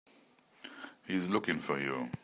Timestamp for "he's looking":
1.05-1.59